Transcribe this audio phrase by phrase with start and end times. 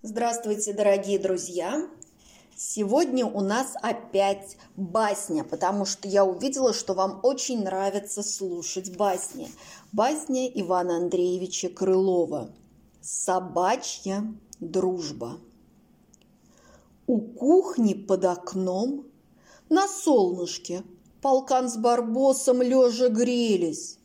[0.00, 1.84] Здравствуйте, дорогие друзья!
[2.56, 9.50] Сегодня у нас опять басня, потому что я увидела, что вам очень нравится слушать басни.
[9.90, 12.48] Басня Ивана Андреевича Крылова
[13.00, 14.22] «Собачья
[14.60, 15.40] дружба».
[17.08, 19.04] У кухни под окном
[19.68, 20.84] на солнышке
[21.20, 23.98] полкан с барбосом лежа грелись.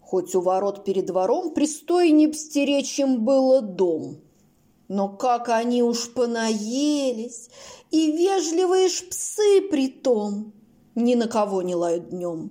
[0.00, 4.22] Хоть у ворот перед двором пристойнее б стеречь им было дом.
[4.88, 7.50] Но как они уж понаелись,
[7.90, 10.52] и вежливые ж псы при том
[10.94, 12.50] ни на кого не лают днем.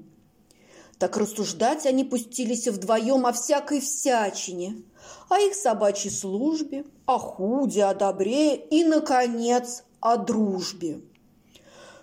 [1.00, 4.82] Так рассуждать они пустились вдвоем о всякой всячине,
[5.30, 11.02] о их собачьей службе, о худе, о добре и, наконец, о дружбе.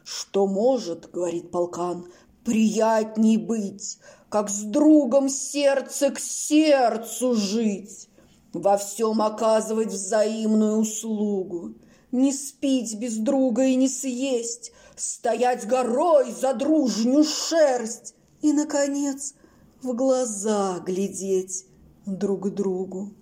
[0.05, 2.12] «Что может,— говорит полкан,—
[2.45, 8.09] приятней быть, как с другом сердце к сердцу жить,
[8.54, 11.74] во всем оказывать взаимную услугу,
[12.12, 19.34] не спить без друга и не съесть, стоять горой за дружню шерсть и, наконец,
[19.83, 21.66] в глаза глядеть
[22.06, 23.12] друг другу.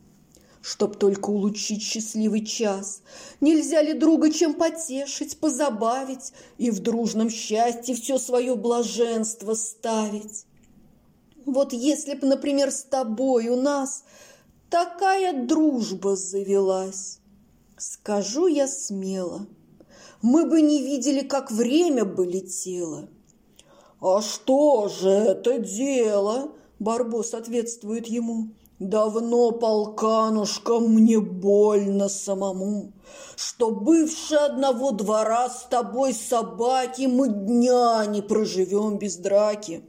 [0.61, 3.03] Чтоб только улучшить счастливый час,
[3.41, 10.47] нельзя ли друга чем потешить, позабавить и в дружном счастье все свое блаженство ставить?
[11.47, 14.05] Вот если б, например, с тобой у нас
[14.73, 17.21] такая дружба завелась,
[17.77, 19.47] скажу я смело,
[20.23, 23.09] мы бы не видели, как время бы летело.
[24.01, 28.49] «А что же это дело?»– Барбос ответствует ему.
[28.79, 32.93] «Давно, полканушка, мне больно самому,
[33.37, 39.85] Что бывши одного двора с тобой собаки Мы дня не проживем без драки.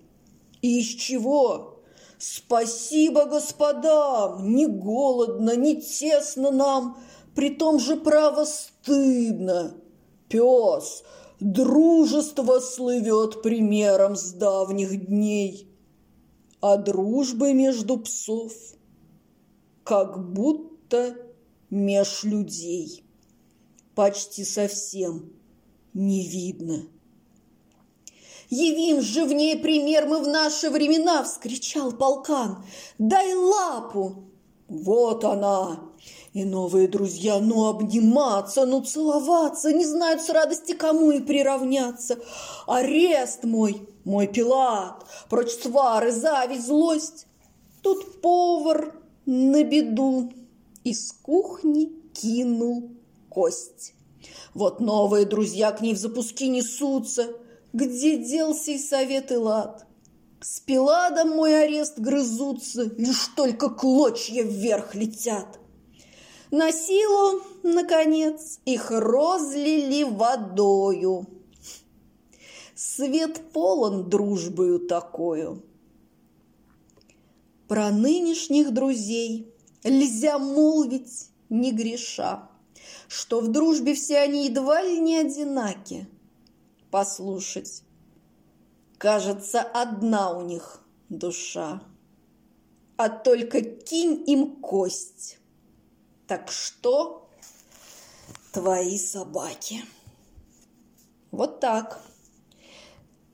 [0.61, 1.72] И из чего?
[2.25, 6.97] Спасибо господам, не голодно, не тесно нам,
[7.35, 9.75] При том же право стыдно.
[10.29, 11.03] Пес,
[11.41, 15.67] дружество слывет примером с давних дней,
[16.61, 18.53] А дружбы между псов
[19.83, 21.17] как будто
[21.69, 23.03] меж людей
[23.95, 25.33] почти совсем
[25.93, 26.87] не видно.
[28.49, 32.63] «Явим же в ней пример мы в наши времена!»– вскричал полкан.
[32.97, 34.25] «Дай лапу!»
[34.67, 35.79] «Вот она!»
[36.33, 42.17] И новые друзья, ну обниматься, ну целоваться, не знают с радости кому и приравняться.
[42.65, 47.27] Арест мой, мой Пилат, прочь свары, зависть, злость.
[47.83, 50.33] Тут повар на беду
[50.83, 52.89] из кухни кинул
[53.29, 53.93] кость.
[54.55, 57.27] Вот новые друзья к ней в запуски несутся–
[57.73, 59.87] где делся и совет и лад?
[60.39, 65.59] С Пиладом мой арест грызутся, Лишь только клочья вверх летят.
[66.51, 71.25] На силу, наконец, их розлили водою.
[72.75, 75.63] Свет полон дружбою такою.
[77.67, 79.49] Про нынешних друзей
[79.83, 82.49] Нельзя молвить, не греша,
[83.07, 86.07] Что в дружбе все они едва ли не одинаки–
[86.93, 87.81] послушать.
[88.99, 91.81] Кажется, одна у них душа,
[92.97, 95.39] а только кинь им кость.
[96.27, 97.27] Так что
[98.51, 99.83] твои собаки?
[101.31, 101.99] Вот так.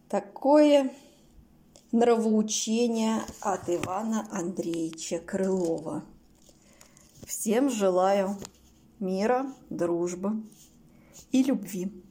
[0.07, 0.95] Такое
[1.91, 6.05] нравоучение от Ивана Андреевича Крылова.
[7.27, 8.37] Всем желаю
[8.99, 10.43] мира, дружбы
[11.33, 12.08] и любви.